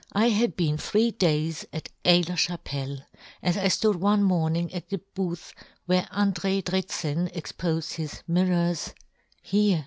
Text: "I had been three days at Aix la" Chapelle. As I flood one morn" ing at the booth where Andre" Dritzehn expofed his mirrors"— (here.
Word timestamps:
"I 0.25 0.29
had 0.29 0.55
been 0.55 0.79
three 0.79 1.11
days 1.11 1.63
at 1.71 1.89
Aix 2.05 2.27
la" 2.27 2.33
Chapelle. 2.35 3.01
As 3.43 3.55
I 3.55 3.69
flood 3.69 3.97
one 3.97 4.23
morn" 4.23 4.55
ing 4.55 4.73
at 4.73 4.89
the 4.89 4.97
booth 5.13 5.53
where 5.85 6.07
Andre" 6.09 6.59
Dritzehn 6.63 7.31
expofed 7.35 7.93
his 7.97 8.23
mirrors"— 8.27 8.95
(here. 9.43 9.79